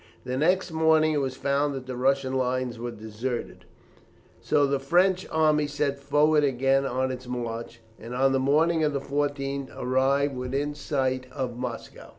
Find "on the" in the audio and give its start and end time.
8.15-8.39